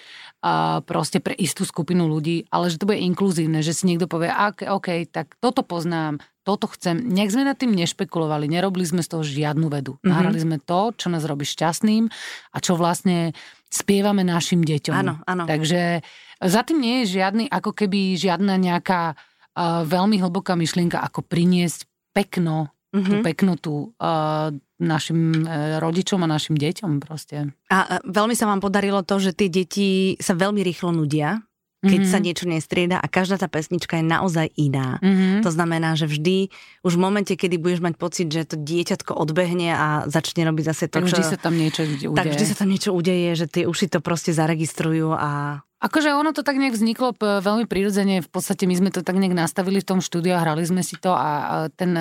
[0.85, 4.69] proste pre istú skupinu ľudí, ale že to bude inkluzívne, že si niekto povie, OK,
[4.69, 7.01] OK, tak toto poznám, toto chcem.
[7.01, 9.97] Nejak sme nad tým nešpekulovali, nerobili sme z toho žiadnu vedu.
[9.97, 10.07] Mm-hmm.
[10.07, 12.07] Nahrali sme to, čo nás robí šťastným
[12.53, 13.33] a čo vlastne
[13.67, 14.95] spievame našim deťom.
[14.95, 15.43] Áno, áno.
[15.43, 16.05] Takže
[16.39, 21.89] za tým nie je žiadny, ako keby žiadna nejaká uh, veľmi hlboká myšlienka, ako priniesť
[22.13, 23.09] pekno mm-hmm.
[23.09, 27.53] tú peknotu uh, našim uh, rodičom a našim deťom proste.
[27.73, 31.41] A uh, veľmi sa vám podarilo to, že tie deti sa veľmi rýchlo nudia,
[31.77, 32.13] keď mm-hmm.
[32.13, 34.97] sa niečo nestrieda a každá tá pesnička je naozaj iná.
[34.97, 35.45] Mm-hmm.
[35.45, 36.49] To znamená, že vždy,
[36.81, 40.89] už v momente, kedy budeš mať pocit, že to dieťatko odbehne a začne robiť zase
[40.89, 42.17] to, tak vždy sa tam niečo udeje.
[42.17, 46.33] Tak vždy sa tam niečo udeje, že tie uši to proste zaregistrujú a Akože ono
[46.33, 49.85] to tak nejak vzniklo veľmi prirodzene, v podstate my sme to tak nejak nastavili v
[49.85, 51.93] tom štúdiu a hrali sme si to a ten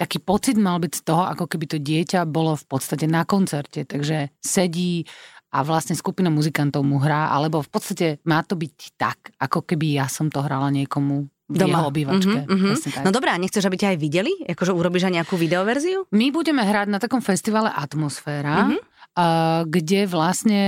[0.00, 3.84] taký pocit mal byť z toho, ako keby to dieťa bolo v podstate na koncerte,
[3.84, 5.04] takže sedí
[5.52, 10.00] a vlastne skupina muzikantov mu hrá, alebo v podstate má to byť tak, ako keby
[10.00, 11.82] ja som to hrala niekomu v Doma.
[11.82, 12.38] jeho obývačke.
[12.46, 12.78] Uh-huh.
[13.02, 14.32] No dobré, a nechceš, aby ťa aj videli?
[14.46, 16.06] Akože urobíš aj nejakú videoverziu?
[16.14, 18.70] My budeme hrať na takom festivale Atmosféra.
[18.70, 18.89] Uh-huh
[19.66, 20.62] kde vlastne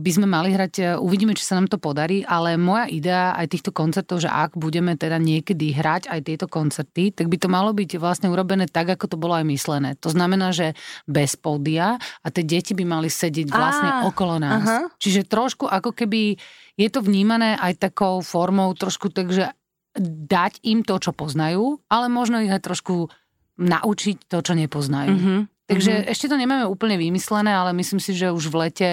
[0.00, 3.52] by sme mali hrať, e, uvidíme, či sa nám to podarí, ale moja idea aj
[3.52, 7.76] týchto koncertov, že ak budeme teda niekedy hrať aj tieto koncerty, tak by to malo
[7.76, 9.92] byť vlastne urobené tak, ako to bolo aj myslené.
[10.00, 10.72] To znamená, že
[11.04, 14.64] bez pódia a tie deti by mali sedieť vlastne ah, okolo nás.
[14.64, 14.80] Aha.
[14.96, 16.40] Čiže trošku ako keby
[16.80, 19.52] je to vnímané aj takou formou trošku takže
[20.00, 23.12] dať im to, čo poznajú, ale možno ich aj trošku
[23.56, 25.12] naučiť to, čo nepoznajú.
[25.16, 25.40] Mm-hmm.
[25.66, 26.12] Takže mm-hmm.
[26.14, 28.90] ešte to nemáme úplne vymyslené, ale myslím si, že už v lete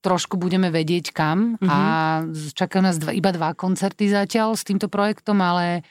[0.00, 1.68] trošku budeme vedieť kam mm-hmm.
[1.68, 1.78] a
[2.54, 5.84] čakajú nás dva, iba dva koncerty zatiaľ s týmto projektom, ale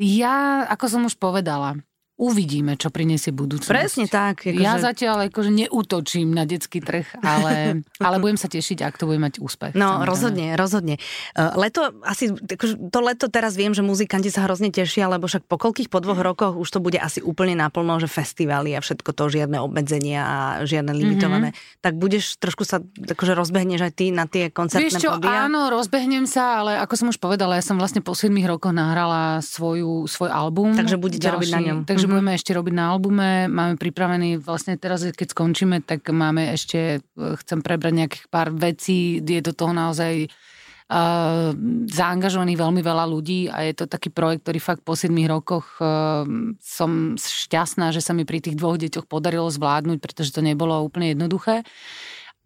[0.00, 1.78] ja, ako som už povedala,
[2.20, 3.72] uvidíme, čo prinesie budúcnosť.
[3.72, 4.44] Presne tak.
[4.44, 4.60] Akože...
[4.60, 9.16] Ja zatiaľ akože neútočím na detský trh, ale, ale budem sa tešiť, ak to bude
[9.16, 9.72] mať úspech.
[9.72, 10.04] No, samozrejme.
[10.04, 10.94] rozhodne, rozhodne.
[11.32, 15.48] E, leto, asi, akože to leto teraz viem, že muzikanti sa hrozne tešia, lebo však
[15.48, 19.16] po koľkých po dvoch rokoch už to bude asi úplne naplno, že festivály a všetko
[19.16, 20.36] to, žiadne obmedzenia a
[20.68, 21.56] žiadne limitované.
[21.56, 21.80] Mm-hmm.
[21.80, 25.48] Tak budeš trošku sa, akože rozbehneš aj ty na tie koncertné Vieš čo, podia?
[25.48, 29.40] áno, rozbehnem sa, ale ako som už povedala, ja som vlastne po 7 rokoch nahrala
[29.40, 30.76] svoju, svoj album.
[30.76, 31.78] Takže budete ďalší, robiť na ňom.
[31.88, 32.09] Takže.
[32.10, 33.46] Budeme ešte robiť na albume.
[33.46, 39.22] Máme pripravený, vlastne teraz, keď skončíme, tak máme ešte, chcem prebrať nejakých pár vecí.
[39.22, 41.54] Je do toho naozaj uh,
[41.86, 46.26] zaangažovaných veľmi veľa ľudí a je to taký projekt, ktorý fakt po 7 rokoch uh,
[46.58, 51.14] som šťastná, že sa mi pri tých dvoch deťoch podarilo zvládnuť, pretože to nebolo úplne
[51.14, 51.62] jednoduché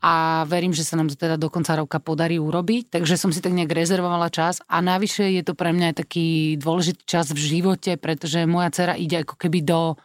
[0.04, 3.40] a verím, že sa nám to teda do konca roka podarí urobiť, takže som si
[3.40, 7.40] tak nejak rezervovala čas a navyše je to pre mňa aj taký dôležitý čas v
[7.40, 9.96] živote, pretože moja dcera ide ako keby do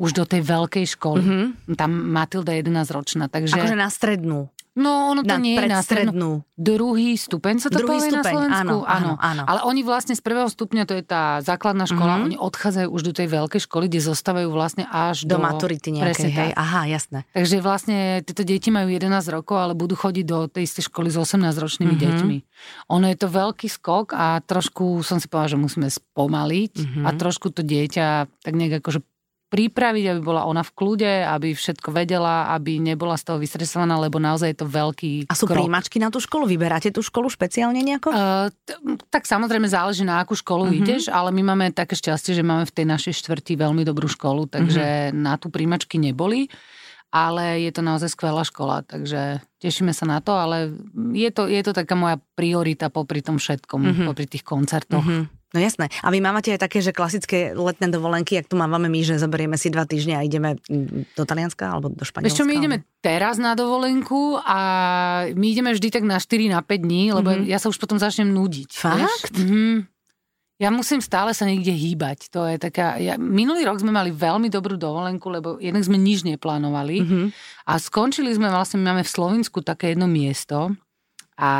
[0.00, 1.20] už do tej veľkej školy.
[1.20, 1.76] Mm-hmm.
[1.76, 3.58] Tam Matilda je 11 ročná, takže...
[3.58, 4.48] Akože na strednú.
[4.78, 6.46] No, ono to na nie je na strednú.
[6.54, 8.54] Druhý stupeň sa to Druhý povie stupeň, na Slovensku?
[8.54, 9.42] Áno, áno, áno.
[9.42, 12.26] Ale oni vlastne z prvého stupňa, to je tá základná škola, mm-hmm.
[12.30, 15.36] oni odchádzajú už do tej veľkej školy, kde zostávajú vlastne až do...
[15.36, 16.50] Do maturity nejakej, hej.
[16.54, 17.26] Aha, jasné.
[17.34, 21.18] Takže vlastne tieto deti majú 11 rokov, ale budú chodiť do tej istej školy s
[21.18, 22.06] 18-ročnými mm-hmm.
[22.06, 22.36] deťmi.
[22.94, 27.04] Ono je to veľký skok a trošku som si povedala, že musíme spomaliť mm-hmm.
[27.04, 29.02] a trošku to dieťa tak nejak akože
[29.50, 34.22] pripraviť, aby bola ona v kľude, aby všetko vedela, aby nebola z toho vystresovaná, lebo
[34.22, 35.66] naozaj je to veľký A sú krok.
[35.66, 36.46] príjmačky na tú školu?
[36.46, 38.14] Vyberáte tú školu špeciálne nejako?
[38.14, 38.78] Uh, t-
[39.10, 40.78] tak samozrejme záleží na akú školu uh-huh.
[40.78, 44.46] ideš, ale my máme také šťastie, že máme v tej našej štvrti veľmi dobrú školu,
[44.46, 45.18] takže uh-huh.
[45.18, 46.46] na tú príjmačky neboli.
[47.10, 50.70] ale je to naozaj skvelá škola, takže tešíme sa na to, ale
[51.10, 54.06] je to, je to taká moja priorita popri tom všetkom, mm-hmm.
[54.06, 55.02] popri tých koncertoch.
[55.02, 55.39] Mm-hmm.
[55.50, 55.90] No jasné.
[56.06, 59.58] A vy mávate aj také, že klasické letné dovolenky, ak tu mávame my, že zoberieme
[59.58, 60.54] si dva týždne a ideme
[61.18, 62.30] do Talianska alebo do Španielska?
[62.30, 64.58] Vieš čo, my ideme teraz na dovolenku a
[65.34, 67.50] my ideme vždy tak na 4 na 5 dní, lebo mm-hmm.
[67.50, 68.70] ja sa už potom začnem nudiť.
[68.78, 69.34] Fakt?
[69.34, 69.90] Mm-hmm.
[70.60, 72.30] Ja musím stále sa niekde hýbať.
[72.36, 73.00] To je taká...
[73.02, 77.26] Ja, minulý rok sme mali veľmi dobrú dovolenku, lebo jednak sme nič neplánovali mm-hmm.
[77.66, 80.78] a skončili sme vlastne, my máme v Slovensku také jedno miesto
[81.40, 81.52] a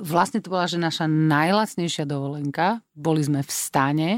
[0.00, 2.80] vlastne to bola, že naša najlacnejšia dovolenka.
[2.96, 4.10] Boli sme v stane,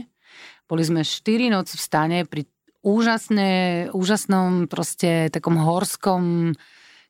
[0.70, 2.46] boli sme 4 noci v stane pri
[2.86, 3.50] úžasné,
[3.90, 6.54] úžasnom proste takom horskom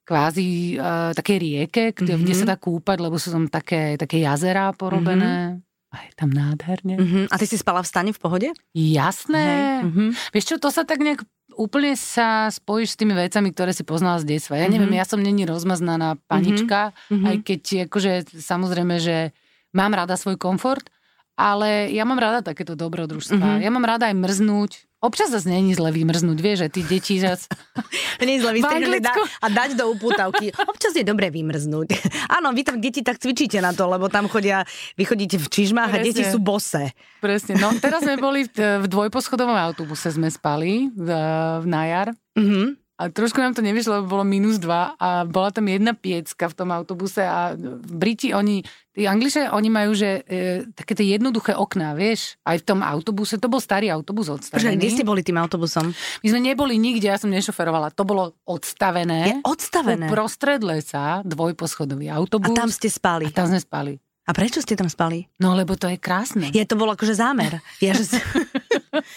[0.09, 2.25] kvázi uh, také rieke, kde, mm-hmm.
[2.25, 5.61] kde sa dá kúpať, lebo sú tam také, také jazera porobené.
[5.61, 6.95] Mm-hmm a je tam nádherne.
[7.03, 7.27] Uh-huh.
[7.27, 8.49] A ty si spala v stane v pohode?
[8.79, 9.83] Jasné.
[9.83, 10.15] Uh-huh.
[10.31, 11.27] Vieš čo, to sa tak nejak
[11.61, 14.57] úplne sa spojíš s tými vecami, ktoré si poznala z detstva.
[14.57, 15.05] Ja neviem, uh-huh.
[15.05, 17.29] ja som není rozmaznaná panička, uh-huh.
[17.29, 19.37] aj keď akože samozrejme, že
[19.77, 20.89] mám rada svoj komfort,
[21.41, 23.57] ale ja mám rada takéto dobrodružstva.
[23.57, 23.65] Uh-huh.
[23.65, 27.49] Ja mám rada aj mrznúť, Občas zase není zle vymrznúť, vieš, že tí deti zase...
[28.21, 29.01] je zle vystrihnúť
[29.41, 30.53] a dať do upútavky.
[30.69, 31.97] Občas je dobre vymrznúť.
[32.37, 34.61] Áno, vy tam deti tak cvičíte na to, lebo tam chodia,
[35.01, 36.05] vy chodíte v čižmách Presne.
[36.05, 36.93] a deti sú bose.
[37.25, 37.57] Presne.
[37.57, 41.09] No teraz sme boli v, v dvojposchodovom autobuse, sme spali v,
[41.57, 42.09] v na jar.
[42.37, 42.67] Mm-hmm.
[43.01, 46.55] A trošku nám to nevyšlo, lebo bolo minus dva a bola tam jedna piecka v
[46.55, 48.61] tom autobuse a Briti, oni,
[48.93, 53.41] tí Angliče, oni majú, že e, také tie jednoduché okná, vieš, aj v tom autobuse,
[53.41, 54.53] to bol starý autobus odstavený.
[54.53, 55.97] Počkaj, kde ste boli tým autobusom?
[55.97, 59.33] My sme neboli nikde, ja som nešoferovala, to bolo odstavené.
[59.33, 60.05] Je odstavené?
[60.05, 62.53] Uprostred lesa, dvojposchodový autobus.
[62.53, 63.25] A tam ste spali?
[63.25, 63.97] A tam sme spali.
[64.29, 65.27] A prečo ste tam spali?
[65.43, 66.53] No, lebo to je krásne.
[66.53, 67.59] Je to bolo akože zámer.
[67.83, 68.21] Ja, že...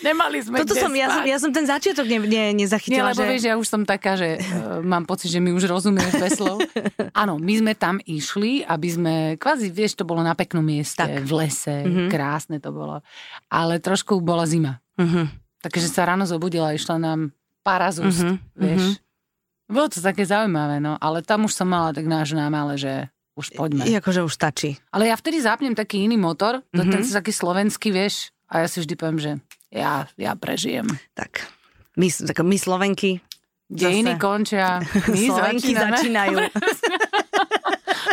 [0.05, 3.09] Nemali sme Toto som, ja, som, ja som ten začiatok ne, ne, nezachytila.
[3.09, 3.29] Nie, lebo že...
[3.33, 6.61] vieš, ja už som taká, že uh, mám pocit, že my už rozumieš bez slov.
[7.21, 11.25] Áno, my sme tam išli, aby sme, kvázi, vieš, to bolo na peknom mieste, tak.
[11.25, 12.07] v lese, mm-hmm.
[12.13, 13.01] krásne to bolo.
[13.49, 14.77] Ale trošku bola zima.
[15.01, 15.25] Mm-hmm.
[15.65, 17.33] Takže sa ráno zobudila išla nám
[17.65, 18.59] para z úst, mm-hmm.
[18.59, 18.83] vieš.
[18.93, 19.73] Mm-hmm.
[19.73, 23.57] Bolo to také zaujímavé, no, ale tam už som mala tak náš námale, že už
[23.57, 23.89] poďme.
[23.89, 24.77] I akože už stačí.
[24.93, 26.91] Ale ja vtedy zapnem taký iný motor, mm-hmm.
[26.93, 29.31] ten si taký slovenský, vieš, a ja si vždy poviem, že
[29.73, 30.85] ja, ja prežijem.
[31.17, 31.49] Tak,
[31.97, 33.25] my, tak my Slovenky
[33.73, 34.77] Dejiny končia,
[35.13, 36.37] my Slovenky začínajú.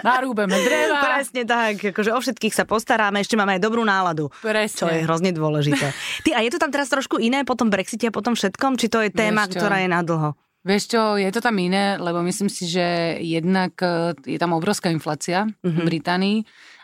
[0.00, 1.04] Narúbeme dreva.
[1.04, 4.32] Presne tak, akože o všetkých sa postaráme, ešte máme aj dobrú náladu.
[4.40, 4.78] Presne.
[4.80, 5.92] Čo je hrozne dôležité.
[6.24, 8.80] Ty, a je to tam teraz trošku iné po tom Brexite a po tom všetkom?
[8.80, 10.32] Či to je téma, ktorá je na dlho?
[10.60, 14.92] Vieš čo, je to tam iné, lebo myslím si, že jednak e, je tam obrovská
[14.92, 15.64] inflácia mm-hmm.
[15.64, 15.86] v mhm.
[15.88, 16.38] Británii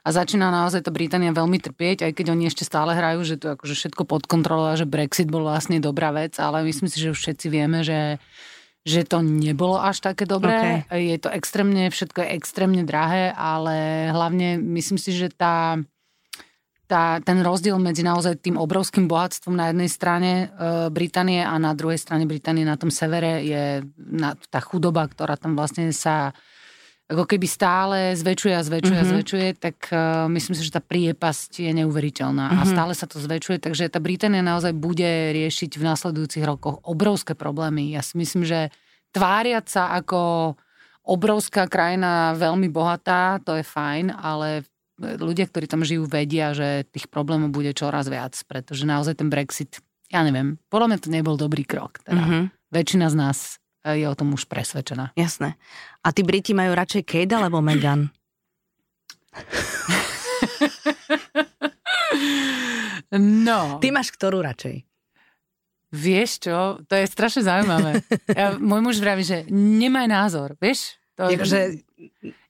[0.06, 3.58] a začína naozaj tá Británia veľmi trpieť, aj keď oni ešte stále hrajú, že to
[3.58, 7.10] akože všetko pod kontrolou a že Brexit bol vlastne dobrá vec, ale myslím si, že
[7.10, 8.22] už všetci vieme, že
[8.86, 10.86] že to nebolo až také dobré.
[10.86, 11.10] Okay.
[11.10, 15.82] Je to extrémne, všetko je extrémne drahé, ale hlavne myslím si, že tá
[16.86, 21.74] tá, ten rozdiel medzi naozaj tým obrovským bohatstvom na jednej strane e, Británie a na
[21.74, 26.30] druhej strane Británie na tom severe je na, tá chudoba, ktorá tam vlastne sa
[27.06, 29.10] ako keby stále zväčšuje a zväčšuje mm-hmm.
[29.10, 32.62] a zväčšuje, tak uh, myslím si, že tá priepasť je neuveriteľná mm-hmm.
[32.62, 32.72] a mhm.
[32.74, 37.94] stále sa to zväčšuje, takže tá Británia naozaj bude riešiť v nasledujúcich rokoch obrovské problémy.
[37.94, 38.74] Ja si myslím, že
[39.14, 40.54] tváriať sa ako
[41.06, 44.66] obrovská krajina, veľmi bohatá, to je fajn, ale
[44.98, 49.78] ľudia, ktorí tam žijú, vedia, že tých problémov bude čoraz viac, pretože naozaj ten Brexit,
[50.10, 52.02] ja neviem, podľa mňa to nebol dobrý krok.
[52.02, 52.18] Teda.
[52.18, 52.42] Mm-hmm.
[52.74, 55.14] Väčšina z nás eh, je o tom už presvedčená.
[55.14, 55.54] Jasné.
[56.02, 58.10] A tí Briti majú radšej Kate alebo Meghan?
[63.46, 63.78] no.
[63.78, 64.82] Ty máš ktorú radšej?
[65.94, 68.02] Vieš čo, to je strašne zaujímavé.
[68.34, 70.98] Ja, môj muž vraví, že nemaj názor, vieš?
[71.14, 71.80] To, že...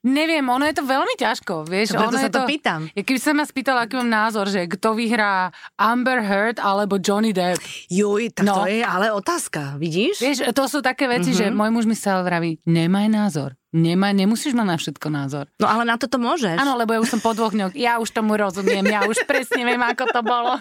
[0.06, 1.98] Neviem, ono je to veľmi ťažko, vieš.
[1.98, 2.86] To ono sa to, to pýtam.
[2.94, 7.34] Ja keby sa ma spýtala, aký mám názor, že kto vyhrá Amber Heard alebo Johnny
[7.34, 7.58] Depp.
[7.90, 8.62] Juj, tak no.
[8.62, 10.22] to je ale otázka, vidíš?
[10.22, 11.50] Vieš, to sú také veci, mm-hmm.
[11.50, 13.58] že môj muž mi sa vraví, nemaj názor.
[13.74, 15.44] Nemá, nemusíš mať na všetko názor.
[15.58, 16.54] No ale na toto môžeš.
[16.54, 19.66] Áno, lebo ja už som po dvoch dňoch, ja už tomu rozumiem, ja už presne
[19.66, 20.56] viem, ako to bolo.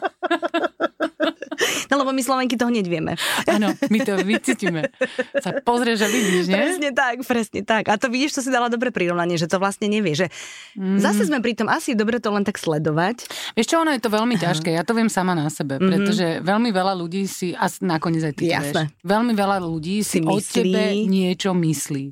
[1.88, 3.14] No lebo my Slovenky to hneď vieme.
[3.48, 4.92] Áno, my to vycítime.
[5.40, 6.58] Sa pozrieš a vidíš, nie?
[6.58, 7.88] Presne tak, presne tak.
[7.88, 10.18] A to vidíš, to si dala dobre prirovnanie, že to vlastne nevie.
[10.18, 10.28] Že
[10.76, 11.00] mm.
[11.00, 13.30] Zase sme pri tom, asi dobre to len tak sledovať.
[13.56, 15.88] Vieš čo, ono je to veľmi ťažké, ja to viem sama na sebe, mm-hmm.
[15.88, 18.92] pretože veľmi veľa ľudí si, a nakoniec aj ty Jasné.
[18.92, 20.34] vieš, veľmi veľa ľudí si, si myslí...
[20.36, 22.06] od tebe niečo myslí.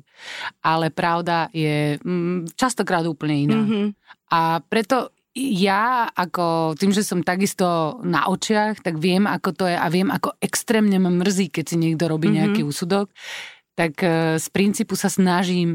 [0.64, 3.60] Ale pravda je mm, častokrát úplne iná.
[3.60, 3.86] Mm-hmm.
[4.32, 9.74] A preto ja ako tým, že som takisto na očiach, tak viem, ako to je
[9.74, 12.38] a viem, ako extrémne ma mrzí, keď si niekto robí mm-hmm.
[12.54, 13.10] nejaký úsudok.
[13.74, 15.74] tak e, z princípu sa snažím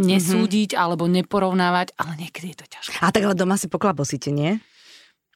[0.00, 0.82] nesúdiť mm-hmm.
[0.82, 2.94] alebo neporovnávať, ale niekedy je to ťažké.
[3.04, 4.56] A tak ale doma si poklabosíte, nie?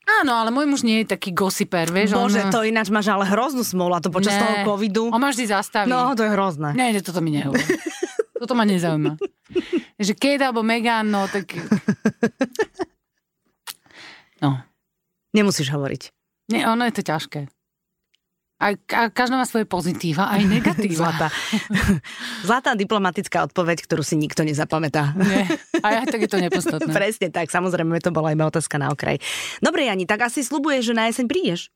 [0.05, 2.13] Áno, ale môj muž nie je taký gossiper, vieš.
[2.13, 2.53] Bože, on...
[2.53, 5.09] to ináč máš ale hroznú smolu a to počas ne, toho covidu.
[5.09, 5.89] On ma vždy zastaví.
[5.89, 6.77] No, to je hrozné.
[6.77, 7.65] Nie, toto mi nehovorí.
[8.41, 9.17] toto ma nezaujíma.
[9.97, 11.53] že Kate alebo Megan, no tak...
[14.45, 14.61] No.
[15.33, 16.13] Nemusíš hovoriť.
[16.53, 17.49] Nie, ono je to ťažké.
[18.65, 21.13] A, a každá má svoje pozitíva, aj negatíva.
[21.13, 21.29] Zlatá.
[22.41, 25.13] Zlatá diplomatická odpoveď, ktorú si nikto nezapamätá.
[25.21, 25.45] Nie,
[25.85, 26.89] a ja tak je to nepodstatné.
[26.97, 29.21] Presne tak, samozrejme, to bola iba otázka na okraj.
[29.61, 31.69] Dobre, Jani, tak asi slubuješ, že na jeseň prídeš.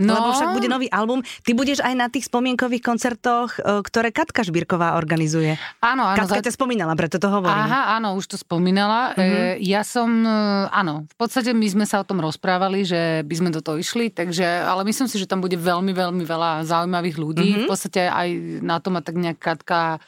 [0.00, 0.16] No.
[0.16, 1.20] Lebo však bude nový album.
[1.44, 5.60] Ty budeš aj na tých spomienkových koncertoch, e, ktoré Katka Žbírková organizuje.
[5.84, 6.16] Áno, áno.
[6.16, 6.46] Katka za...
[6.48, 7.68] ťa spomínala, preto to hovorím.
[7.68, 9.12] Aha, áno, už to spomínala.
[9.12, 9.56] Uh-huh.
[9.60, 10.40] ja som, e,
[10.72, 14.08] áno, v podstate my sme sa o tom rozprávali, že by sme do toho išli,
[14.08, 17.48] takže, ale myslím si, že tam bude veľmi, veľmi veľa zaujímavých ľudí.
[17.52, 17.62] Uh-huh.
[17.68, 18.28] V podstate aj
[18.64, 20.00] na to ma tak nejak Katka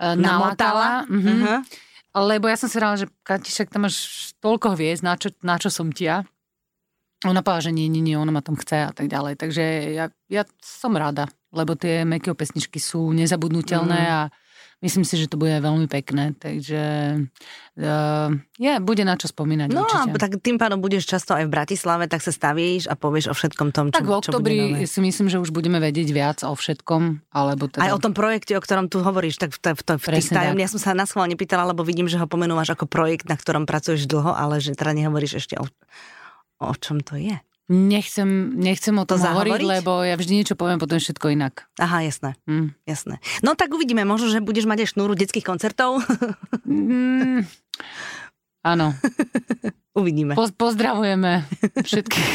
[0.00, 1.04] nalatala.
[1.08, 1.28] Uh-huh.
[1.28, 1.58] Uh-huh.
[2.16, 5.60] Lebo ja som si hovorila, že Kati, však tam máš toľko hviezd, na čo, na
[5.60, 6.24] čo som tia
[7.30, 9.38] ona povedala, že nie, nie, nie, ona ma tam chce a tak ďalej.
[9.38, 9.62] Takže
[9.94, 14.12] ja, ja som rada, lebo tie Mekio pesničky sú nezabudnutelné mm.
[14.12, 14.20] a
[14.84, 16.36] myslím si, že to bude veľmi pekné.
[16.36, 16.82] Takže
[17.80, 20.12] uh, je, bude na čo spomínať No určite.
[20.12, 23.34] a tak tým pádom budeš často aj v Bratislave, tak sa stavíš a povieš o
[23.34, 27.32] všetkom tom, čo, Tak v oktobri si myslím, že už budeme vedieť viac o všetkom.
[27.32, 27.88] Alebo teda...
[27.88, 30.58] Aj o tom projekte, o ktorom tu hovoríš, tak v, v, v, v tých tajom,
[30.60, 33.64] ja som sa na schválne pýtala, lebo vidím, že ho pomenúvaš ako projekt, na ktorom
[33.64, 35.64] pracuješ dlho, ale že teda nehovoríš ešte o
[36.60, 37.36] o čom to je?
[37.66, 41.66] Nechcem, nechcem o tom to hovoriť, lebo ja vždy niečo poviem, potom všetko inak.
[41.82, 42.38] Aha, jasné.
[42.46, 42.78] Mm.
[42.86, 43.18] jasné.
[43.42, 45.98] No tak uvidíme, možno, že budeš mať aj šnúru detských koncertov.
[46.62, 47.42] mm,
[48.62, 48.94] áno.
[49.98, 50.38] uvidíme.
[50.38, 51.42] Po, pozdravujeme
[51.82, 52.30] všetkých.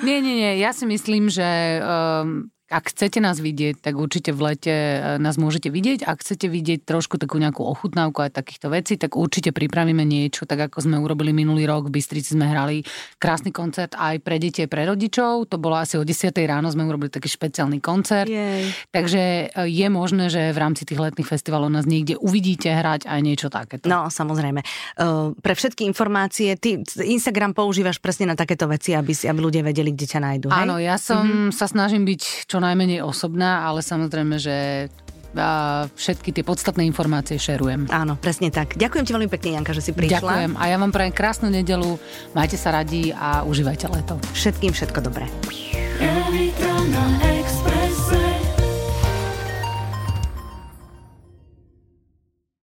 [0.08, 4.50] nie, nie, nie, ja si myslím, že um, ak chcete nás vidieť, tak určite v
[4.50, 6.02] lete e, nás môžete vidieť.
[6.02, 10.66] Ak chcete vidieť trošku takú nejakú ochutnávku aj takýchto vecí, tak určite pripravíme niečo, tak
[10.66, 11.86] ako sme urobili minulý rok.
[11.86, 12.82] V Bystrici sme hrali
[13.22, 15.46] krásny koncert aj pre deti, aj pre rodičov.
[15.54, 16.34] To bolo asi o 10.
[16.50, 18.26] ráno, sme urobili taký špeciálny koncert.
[18.26, 18.74] Jej.
[18.90, 23.20] Takže e, je možné, že v rámci tých letných festivalov nás niekde uvidíte hrať aj
[23.22, 23.86] niečo takéto.
[23.86, 24.66] No, samozrejme.
[24.98, 29.62] Uh, pre všetky informácie, ty Instagram používaš presne na takéto veci, aby, si, aby ľudia
[29.62, 30.46] vedeli, kde ťa nájdu.
[30.50, 31.54] Áno, ja som mm-hmm.
[31.54, 34.88] sa snažím byť čo najmenej osobná, ale samozrejme, že
[35.34, 37.90] a všetky tie podstatné informácie šerujem.
[37.90, 38.78] Áno, presne tak.
[38.78, 40.22] Ďakujem ti veľmi pekne, Janka, že si prišla.
[40.22, 41.98] Ďakujem a ja vám prajem krásnu nedelu,
[42.38, 44.14] majte sa radi a užívajte leto.
[44.30, 45.26] Všetkým všetko dobré.
[45.98, 46.54] Every